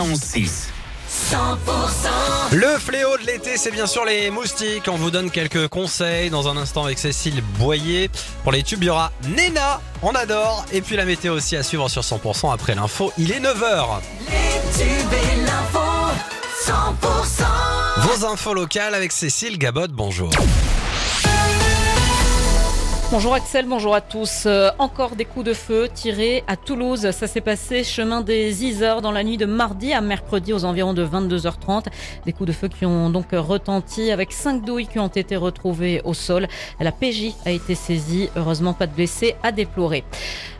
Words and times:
11-6. 0.00 0.68
Le 2.52 2.78
fléau 2.78 3.16
de 3.18 3.26
l'été, 3.26 3.56
c'est 3.56 3.72
bien 3.72 3.88
sûr 3.88 4.04
les 4.04 4.30
moustiques. 4.30 4.86
On 4.86 4.94
vous 4.94 5.10
donne 5.10 5.28
quelques 5.28 5.66
conseils 5.66 6.30
dans 6.30 6.46
un 6.46 6.56
instant 6.56 6.84
avec 6.84 7.00
Cécile 7.00 7.42
Boyer. 7.58 8.08
Pour 8.44 8.52
les 8.52 8.62
tubes, 8.62 8.84
il 8.84 8.86
y 8.86 8.90
aura 8.90 9.10
Nena, 9.24 9.80
on 10.02 10.12
adore. 10.12 10.64
Et 10.72 10.82
puis 10.82 10.94
la 10.94 11.04
météo 11.04 11.34
aussi 11.34 11.56
à 11.56 11.64
suivre 11.64 11.88
sur 11.88 12.02
100% 12.02 12.52
après 12.52 12.76
l'info. 12.76 13.12
Il 13.18 13.32
est 13.32 13.40
9h. 13.40 13.98
Vos 17.96 18.24
infos 18.24 18.54
locales 18.54 18.94
avec 18.94 19.10
Cécile 19.10 19.58
Gabot, 19.58 19.88
bonjour. 19.88 20.30
Bonjour 23.10 23.32
Axel, 23.32 23.64
bonjour 23.66 23.94
à 23.94 24.02
tous. 24.02 24.44
Euh, 24.44 24.68
encore 24.78 25.16
des 25.16 25.24
coups 25.24 25.46
de 25.46 25.54
feu 25.54 25.88
tirés 25.92 26.44
à 26.46 26.56
Toulouse. 26.56 27.10
Ça 27.10 27.26
s'est 27.26 27.40
passé 27.40 27.82
chemin 27.82 28.20
des 28.20 28.66
Isères 28.66 29.00
dans 29.00 29.12
la 29.12 29.24
nuit 29.24 29.38
de 29.38 29.46
mardi 29.46 29.94
à 29.94 30.02
mercredi 30.02 30.52
aux 30.52 30.66
environs 30.66 30.92
de 30.92 31.06
22h30. 31.06 31.86
Des 32.26 32.34
coups 32.34 32.48
de 32.48 32.52
feu 32.52 32.68
qui 32.68 32.84
ont 32.84 33.08
donc 33.08 33.28
retenti 33.32 34.10
avec 34.10 34.30
cinq 34.30 34.62
douilles 34.62 34.86
qui 34.86 34.98
ont 34.98 35.08
été 35.08 35.36
retrouvées 35.36 36.02
au 36.04 36.12
sol. 36.12 36.48
La 36.80 36.92
PJ 36.92 37.32
a 37.46 37.50
été 37.50 37.74
saisie. 37.74 38.28
Heureusement, 38.36 38.74
pas 38.74 38.86
de 38.86 38.92
blessés 38.92 39.36
à 39.42 39.52
déplorer. 39.52 40.04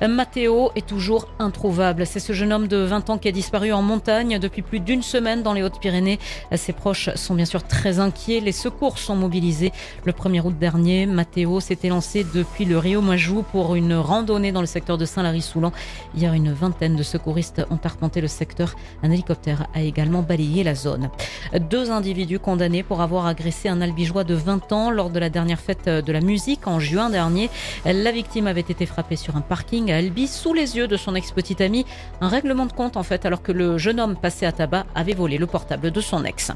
Matteo 0.00 0.70
est 0.76 0.86
toujours 0.86 1.26
introuvable. 1.38 2.06
C'est 2.06 2.20
ce 2.20 2.32
jeune 2.32 2.52
homme 2.52 2.68
de 2.68 2.76
20 2.76 3.10
ans 3.10 3.18
qui 3.18 3.26
a 3.28 3.32
disparu 3.32 3.72
en 3.72 3.82
montagne 3.82 4.38
depuis 4.38 4.62
plus 4.62 4.78
d'une 4.78 5.02
semaine 5.02 5.42
dans 5.42 5.54
les 5.54 5.62
Hautes-Pyrénées. 5.62 6.20
Ses 6.54 6.74
proches 6.74 7.08
sont 7.14 7.34
bien 7.34 7.46
sûr 7.46 7.64
très 7.64 7.98
inquiets. 7.98 8.40
Les 8.40 8.52
secours 8.52 8.98
sont 8.98 9.16
mobilisés. 9.16 9.72
Le 10.04 10.12
1er 10.12 10.42
août 10.42 10.54
dernier, 10.56 11.06
Matteo 11.06 11.60
s'était 11.60 11.88
lancé 11.88 12.24
depuis 12.36 12.66
le 12.66 12.76
Rio 12.76 13.00
Majou 13.00 13.42
pour 13.50 13.76
une 13.76 13.94
randonnée 13.94 14.52
dans 14.52 14.60
le 14.60 14.66
secteur 14.66 14.98
de 14.98 15.06
Saint-Lary-Soulan. 15.06 15.72
Hier, 16.14 16.34
une 16.34 16.52
vingtaine 16.52 16.94
de 16.94 17.02
secouristes 17.02 17.62
ont 17.70 17.78
arpenté 17.82 18.20
le 18.20 18.28
secteur. 18.28 18.76
Un 19.02 19.10
hélicoptère 19.10 19.68
a 19.74 19.80
également 19.80 20.20
balayé 20.20 20.62
la 20.62 20.74
zone. 20.74 21.08
Deux 21.70 21.90
individus 21.90 22.38
condamnés 22.38 22.82
pour 22.82 23.00
avoir 23.00 23.26
agressé 23.26 23.70
un 23.70 23.80
albigeois 23.80 24.22
de 24.22 24.34
20 24.34 24.70
ans 24.72 24.90
lors 24.90 25.08
de 25.08 25.18
la 25.18 25.30
dernière 25.30 25.58
fête 25.58 25.88
de 25.88 26.12
la 26.12 26.20
musique 26.20 26.66
en 26.66 26.78
juin 26.78 27.08
dernier. 27.08 27.48
La 27.86 28.12
victime 28.12 28.46
avait 28.46 28.60
été 28.60 28.84
frappée 28.84 29.16
sur 29.16 29.34
un 29.36 29.40
parking 29.40 29.90
à 29.90 29.96
Albi 29.96 30.28
sous 30.28 30.52
les 30.52 30.76
yeux 30.76 30.88
de 30.88 30.98
son 30.98 31.14
ex-petite 31.14 31.62
amie. 31.62 31.86
Un 32.20 32.28
règlement 32.28 32.66
de 32.66 32.72
compte 32.72 32.98
en 32.98 33.02
fait 33.02 33.24
alors 33.24 33.40
que 33.40 33.52
le 33.52 33.78
jeune 33.78 33.98
homme 33.98 34.16
passé 34.16 34.44
à 34.44 34.52
tabac 34.52 34.84
avait 34.94 35.14
volé 35.14 35.38
le 35.38 35.46
portable 35.46 35.90
de 35.90 36.00
son 36.02 36.22
ex. 36.24 36.52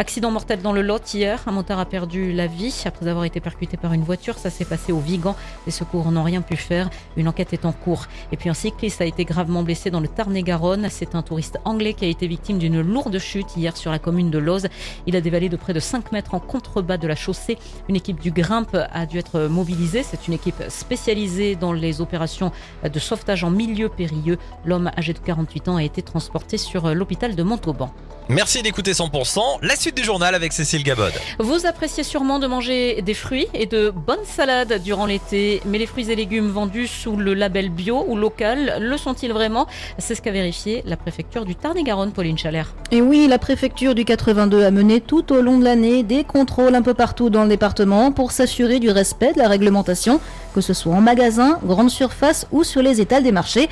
Accident 0.00 0.30
mortel 0.30 0.62
dans 0.62 0.72
le 0.72 0.80
Lot 0.80 1.12
hier. 1.12 1.42
Un 1.48 1.50
motard 1.50 1.80
a 1.80 1.84
perdu 1.84 2.32
la 2.32 2.46
vie 2.46 2.84
après 2.84 3.08
avoir 3.08 3.24
été 3.24 3.40
percuté 3.40 3.76
par 3.76 3.92
une 3.92 4.04
voiture. 4.04 4.38
Ça 4.38 4.48
s'est 4.48 4.64
passé 4.64 4.92
au 4.92 5.00
Vigan. 5.00 5.34
Les 5.66 5.72
secours 5.72 6.12
n'ont 6.12 6.22
rien 6.22 6.40
pu 6.40 6.54
faire. 6.54 6.88
Une 7.16 7.26
enquête 7.26 7.52
est 7.52 7.64
en 7.64 7.72
cours. 7.72 8.06
Et 8.30 8.36
puis 8.36 8.48
un 8.48 8.54
cycliste 8.54 9.00
a 9.00 9.06
été 9.06 9.24
gravement 9.24 9.64
blessé 9.64 9.90
dans 9.90 9.98
le 9.98 10.06
Tarn-et-Garonne. 10.06 10.86
C'est 10.88 11.16
un 11.16 11.22
touriste 11.22 11.58
anglais 11.64 11.94
qui 11.94 12.04
a 12.04 12.08
été 12.08 12.28
victime 12.28 12.58
d'une 12.58 12.80
lourde 12.80 13.18
chute 13.18 13.56
hier 13.56 13.76
sur 13.76 13.90
la 13.90 13.98
commune 13.98 14.30
de 14.30 14.38
Loz. 14.38 14.68
Il 15.08 15.16
a 15.16 15.20
dévalé 15.20 15.48
de 15.48 15.56
près 15.56 15.72
de 15.72 15.80
5 15.80 16.12
mètres 16.12 16.32
en 16.32 16.38
contrebas 16.38 16.96
de 16.96 17.08
la 17.08 17.16
chaussée. 17.16 17.58
Une 17.88 17.96
équipe 17.96 18.20
du 18.20 18.30
Grimpe 18.30 18.76
a 18.92 19.04
dû 19.04 19.18
être 19.18 19.48
mobilisée. 19.48 20.04
C'est 20.04 20.28
une 20.28 20.34
équipe 20.34 20.62
spécialisée 20.68 21.56
dans 21.56 21.72
les 21.72 22.00
opérations 22.00 22.52
de 22.84 22.98
sauvetage 23.00 23.42
en 23.42 23.50
milieu 23.50 23.88
périlleux. 23.88 24.38
L'homme 24.64 24.92
âgé 24.96 25.12
de 25.12 25.18
48 25.18 25.68
ans 25.68 25.76
a 25.76 25.82
été 25.82 26.02
transporté 26.02 26.56
sur 26.56 26.94
l'hôpital 26.94 27.34
de 27.34 27.42
Montauban. 27.42 27.92
Merci 28.30 28.62
d'écouter 28.62 28.92
100%. 28.92 29.40
La 29.62 29.74
suite 29.74 29.96
du 29.96 30.04
journal 30.04 30.34
avec 30.34 30.52
Cécile 30.52 30.82
Gabod. 30.82 31.14
Vous 31.38 31.64
appréciez 31.64 32.04
sûrement 32.04 32.38
de 32.38 32.46
manger 32.46 33.00
des 33.00 33.14
fruits 33.14 33.46
et 33.54 33.64
de 33.64 33.88
bonnes 33.88 34.26
salades 34.26 34.82
durant 34.82 35.06
l'été, 35.06 35.62
mais 35.64 35.78
les 35.78 35.86
fruits 35.86 36.10
et 36.10 36.14
légumes 36.14 36.50
vendus 36.50 36.88
sous 36.88 37.16
le 37.16 37.32
label 37.32 37.70
bio 37.70 38.04
ou 38.06 38.16
local, 38.16 38.76
le 38.80 38.98
sont-ils 38.98 39.32
vraiment? 39.32 39.66
C'est 39.96 40.14
ce 40.14 40.20
qu'a 40.20 40.30
vérifié 40.30 40.82
la 40.84 40.98
préfecture 40.98 41.46
du 41.46 41.54
Tarn-et-Garonne, 41.54 42.12
Pauline 42.12 42.36
Chalère. 42.36 42.74
Et 42.90 43.00
oui, 43.00 43.28
la 43.28 43.38
préfecture 43.38 43.94
du 43.94 44.04
82 44.04 44.62
a 44.62 44.70
mené 44.70 45.00
tout 45.00 45.32
au 45.32 45.40
long 45.40 45.56
de 45.56 45.64
l'année 45.64 46.02
des 46.02 46.22
contrôles 46.22 46.74
un 46.74 46.82
peu 46.82 46.92
partout 46.92 47.30
dans 47.30 47.44
le 47.44 47.48
département 47.48 48.12
pour 48.12 48.32
s'assurer 48.32 48.78
du 48.78 48.90
respect 48.90 49.32
de 49.32 49.38
la 49.38 49.48
réglementation, 49.48 50.20
que 50.58 50.64
ce 50.64 50.74
soit 50.74 50.92
en 50.92 51.00
magasin, 51.00 51.60
grande 51.64 51.88
surface 51.88 52.48
ou 52.50 52.64
sur 52.64 52.82
les 52.82 53.00
étals 53.00 53.22
des 53.22 53.30
marchés. 53.30 53.68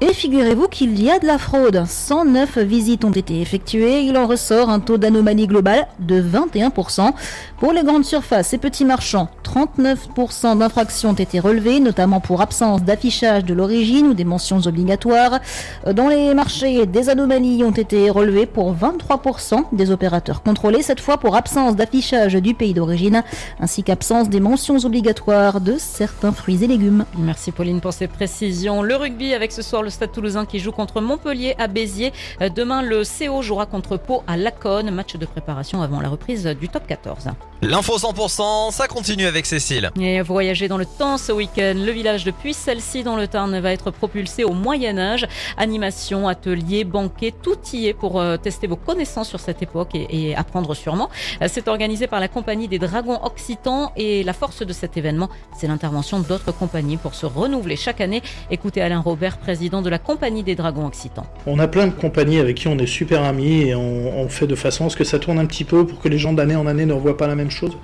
Et 0.00 0.14
figurez-vous 0.14 0.68
qu'il 0.68 0.98
y 0.98 1.10
a 1.10 1.18
de 1.18 1.26
la 1.26 1.36
fraude. 1.36 1.84
109 1.86 2.56
visites 2.60 3.04
ont 3.04 3.10
été 3.10 3.42
effectuées. 3.42 4.00
Il 4.00 4.16
en 4.16 4.26
ressort 4.26 4.70
un 4.70 4.80
taux 4.80 4.96
d'anomalie 4.96 5.46
global 5.46 5.86
de 5.98 6.22
21%. 6.22 7.12
Pour 7.58 7.74
les 7.74 7.82
grandes 7.82 8.06
surfaces 8.06 8.54
et 8.54 8.58
petits 8.58 8.86
marchands, 8.86 9.28
39% 9.44 10.56
d'infractions 10.56 11.10
ont 11.10 11.12
été 11.12 11.38
relevées, 11.40 11.78
notamment 11.80 12.20
pour 12.20 12.40
absence 12.40 12.82
d'affichage 12.82 13.44
de 13.44 13.52
l'origine 13.52 14.06
ou 14.06 14.14
des 14.14 14.24
mentions 14.24 14.60
obligatoires. 14.60 15.40
Dans 15.92 16.08
les 16.08 16.32
marchés, 16.32 16.86
des 16.86 17.10
anomalies 17.10 17.62
ont 17.62 17.70
été 17.70 18.08
relevées 18.08 18.46
pour 18.46 18.74
23% 18.74 19.64
des 19.72 19.90
opérateurs 19.90 20.42
contrôlés, 20.42 20.80
cette 20.80 21.00
fois 21.00 21.18
pour 21.18 21.36
absence 21.36 21.76
d'affichage 21.76 22.36
du 22.36 22.54
pays 22.54 22.72
d'origine, 22.72 23.22
ainsi 23.60 23.82
qu'absence 23.82 24.30
des 24.30 24.40
mentions 24.40 24.78
obligatoires 24.78 25.60
de 25.60 25.74
certains 25.78 26.29
fruits 26.32 26.62
et 26.62 26.66
légumes. 26.66 27.04
Merci 27.18 27.52
Pauline 27.52 27.80
pour 27.80 27.92
ces 27.92 28.06
précisions. 28.06 28.82
Le 28.82 28.96
rugby 28.96 29.34
avec 29.34 29.52
ce 29.52 29.62
soir 29.62 29.82
le 29.82 29.90
Stade 29.90 30.12
Toulousain 30.12 30.46
qui 30.46 30.58
joue 30.58 30.72
contre 30.72 31.00
Montpellier 31.00 31.54
à 31.58 31.66
Béziers. 31.66 32.12
Demain, 32.54 32.82
le 32.82 33.02
CO 33.04 33.42
jouera 33.42 33.66
contre 33.66 33.96
Pau 33.96 34.22
à 34.26 34.36
Laconne. 34.36 34.90
Match 34.90 35.16
de 35.16 35.26
préparation 35.26 35.82
avant 35.82 36.00
la 36.00 36.08
reprise 36.08 36.44
du 36.46 36.68
top 36.68 36.86
14. 36.86 37.28
L'info 37.62 37.98
100%, 37.98 38.70
ça 38.72 38.88
continue 38.88 39.26
avec 39.26 39.44
Cécile. 39.46 39.90
Et 40.00 40.20
voyager 40.22 40.66
dans 40.68 40.78
le 40.78 40.86
temps 40.86 41.18
ce 41.18 41.32
week-end. 41.32 41.74
Le 41.76 41.92
village 41.92 42.24
de 42.24 42.30
Puy-Celle-ci 42.30 43.02
dans 43.02 43.16
le 43.16 43.28
Tarn 43.28 43.58
va 43.60 43.72
être 43.72 43.90
propulsé 43.90 44.44
au 44.44 44.52
Moyen-Âge. 44.52 45.26
Animation, 45.58 46.26
ateliers, 46.28 46.84
banquets, 46.84 47.34
tout 47.42 47.58
y 47.74 47.86
est 47.88 47.92
pour 47.94 48.18
euh, 48.20 48.36
tester 48.38 48.66
vos 48.66 48.76
connaissances 48.76 49.28
sur 49.28 49.40
cette 49.40 49.62
époque 49.62 49.94
et, 49.94 50.28
et 50.30 50.36
apprendre 50.36 50.74
sûrement. 50.74 51.10
Euh, 51.42 51.48
C'est 51.48 51.68
organisé 51.68 52.06
par 52.06 52.20
la 52.20 52.28
compagnie 52.28 52.66
des 52.68 52.78
Dragons 52.78 53.20
Occitans 53.22 53.92
et 53.96 54.22
la 54.22 54.32
force 54.32 54.62
de 54.64 54.72
cet 54.72 54.96
événement, 54.96 55.28
c'est 55.56 55.66
l'intervention 55.66 56.09
d'autres 56.18 56.52
compagnies 56.52 56.96
pour 56.96 57.14
se 57.14 57.26
renouveler 57.26 57.76
chaque 57.76 58.00
année. 58.00 58.22
Écoutez 58.50 58.82
Alain 58.82 59.00
Robert, 59.00 59.38
président 59.38 59.80
de 59.80 59.88
la 59.88 59.98
compagnie 59.98 60.42
des 60.42 60.56
Dragons 60.56 60.86
Occitans. 60.86 61.26
On 61.46 61.58
a 61.58 61.68
plein 61.68 61.86
de 61.86 61.92
compagnies 61.92 62.38
avec 62.38 62.56
qui 62.56 62.68
on 62.68 62.78
est 62.78 62.86
super 62.86 63.22
amis 63.22 63.62
et 63.62 63.74
on, 63.74 64.28
fait 64.28 64.46
de 64.46 64.54
façon 64.54 64.86
à 64.86 64.90
ce 64.90 64.96
que 64.96 65.02
ça 65.02 65.18
tourne 65.18 65.38
un 65.38 65.46
petit 65.46 65.64
peu 65.64 65.84
pour 65.84 66.00
que 66.00 66.08
les 66.08 66.18
gens 66.18 66.32
d'année 66.32 66.54
en 66.54 66.66
année 66.66 66.86
ne 66.86 66.92
revoient 66.92 67.16
pas 67.16 67.26
la 67.26 67.34
même 67.34 67.50
chose. 67.50 67.76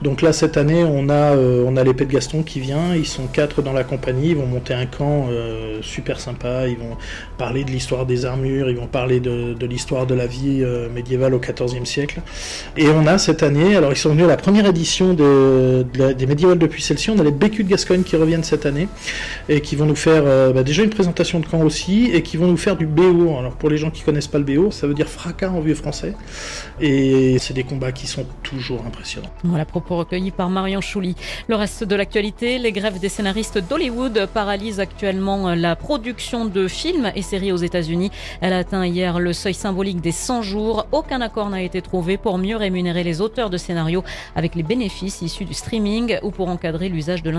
Donc 0.00 0.22
là, 0.22 0.32
cette 0.32 0.56
année, 0.56 0.82
on 0.82 1.08
a, 1.10 1.34
euh, 1.34 1.64
on 1.66 1.76
a 1.76 1.84
l'épée 1.84 2.06
de 2.06 2.12
Gaston 2.12 2.42
qui 2.42 2.60
vient. 2.60 2.94
Ils 2.94 3.06
sont 3.06 3.26
quatre 3.26 3.60
dans 3.60 3.72
la 3.72 3.84
compagnie. 3.84 4.30
Ils 4.30 4.36
vont 4.36 4.46
monter 4.46 4.72
un 4.72 4.86
camp 4.86 5.26
euh, 5.30 5.80
super 5.82 6.18
sympa. 6.20 6.68
Ils 6.68 6.78
vont 6.78 6.96
parler 7.36 7.64
de 7.64 7.70
l'histoire 7.70 8.06
des 8.06 8.24
armures. 8.24 8.70
Ils 8.70 8.76
vont 8.76 8.86
parler 8.86 9.20
de, 9.20 9.54
l'histoire 9.66 10.06
de 10.06 10.14
la 10.14 10.26
vie 10.26 10.60
euh, 10.62 10.88
médiévale 10.88 11.34
au 11.34 11.38
XIVe 11.38 11.84
siècle. 11.84 12.20
Et 12.76 12.88
on 12.88 13.06
a 13.06 13.18
cette 13.18 13.42
année, 13.42 13.76
alors 13.76 13.92
ils 13.92 13.96
sont 13.96 14.10
venus 14.10 14.24
à 14.24 14.28
la 14.28 14.36
première 14.36 14.66
édition 14.66 15.14
des 15.14 16.26
médiévales 16.26 16.58
depuis 16.58 16.82
celle-ci. 16.82 17.10
On 17.10 17.18
a 17.18 17.24
les 17.24 17.30
bécus 17.30 17.66
Gascogne 17.70 18.02
qui 18.02 18.16
reviennent 18.16 18.44
cette 18.44 18.66
année 18.66 18.88
et 19.48 19.60
qui 19.60 19.76
vont 19.76 19.86
nous 19.86 19.96
faire 19.96 20.24
euh, 20.26 20.52
bah, 20.52 20.62
déjà 20.62 20.82
une 20.82 20.90
présentation 20.90 21.40
de 21.40 21.46
camp 21.46 21.62
aussi 21.62 22.10
et 22.12 22.22
qui 22.22 22.36
vont 22.36 22.48
nous 22.48 22.56
faire 22.56 22.76
du 22.76 22.86
BO. 22.86 23.38
Alors 23.38 23.54
pour 23.54 23.70
les 23.70 23.78
gens 23.78 23.90
qui 23.90 24.02
connaissent 24.02 24.26
pas 24.26 24.38
le 24.38 24.44
BO, 24.44 24.70
ça 24.70 24.86
veut 24.86 24.94
dire 24.94 25.08
fracas 25.08 25.50
en 25.50 25.60
vieux 25.60 25.74
français. 25.74 26.14
Et 26.80 27.38
c'est 27.38 27.54
des 27.54 27.64
combats 27.64 27.92
qui 27.92 28.06
sont 28.06 28.26
toujours 28.42 28.84
impressionnants. 28.86 29.30
Voilà, 29.44 29.64
propos 29.64 29.96
recueillis 29.96 30.32
par 30.32 30.50
Marion 30.50 30.80
Chouli. 30.80 31.14
Le 31.48 31.54
reste 31.54 31.84
de 31.84 31.94
l'actualité, 31.94 32.58
les 32.58 32.72
grèves 32.72 32.98
des 32.98 33.08
scénaristes 33.08 33.58
d'Hollywood 33.58 34.28
paralysent 34.34 34.80
actuellement 34.80 35.54
la 35.54 35.76
production 35.76 36.44
de 36.44 36.66
films 36.66 37.12
et 37.14 37.22
séries 37.22 37.52
aux 37.52 37.56
États-Unis. 37.56 38.10
Elle 38.40 38.52
a 38.52 38.58
atteint 38.58 38.84
hier 38.84 39.20
le 39.20 39.32
seuil 39.32 39.54
symbolique 39.54 40.00
des 40.00 40.12
100 40.12 40.42
jours. 40.42 40.86
Aucun 40.90 41.20
accord 41.20 41.50
n'a 41.50 41.62
été 41.62 41.80
trouvé 41.82 42.16
pour 42.16 42.36
mieux 42.38 42.56
rémunérer 42.56 43.04
les 43.04 43.20
auteurs 43.20 43.48
de 43.48 43.56
scénarios 43.56 44.02
avec 44.34 44.54
les 44.56 44.64
bénéfices 44.64 45.22
issus 45.22 45.44
du 45.44 45.54
streaming 45.54 46.18
ou 46.22 46.30
pour 46.30 46.48
encadrer 46.48 46.88
l'usage 46.88 47.22
de 47.22 47.30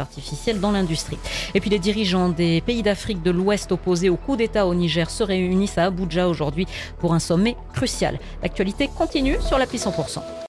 artificielle 0.00 0.60
dans 0.60 0.70
l'industrie. 0.72 1.18
Et 1.54 1.60
puis 1.60 1.70
les 1.70 1.78
dirigeants 1.78 2.28
des 2.28 2.60
pays 2.60 2.82
d'Afrique 2.82 3.22
de 3.22 3.30
l'Ouest 3.30 3.72
opposés 3.72 4.08
au 4.10 4.16
coup 4.16 4.36
d'État 4.36 4.66
au 4.66 4.74
Niger 4.74 5.10
se 5.10 5.22
réunissent 5.22 5.78
à 5.78 5.84
Abuja 5.84 6.28
aujourd'hui 6.28 6.66
pour 6.98 7.14
un 7.14 7.18
sommet 7.18 7.56
crucial. 7.72 8.18
L'actualité 8.42 8.88
continue 8.96 9.36
sur 9.40 9.58
l'appli 9.58 9.78
100%. 9.78 10.38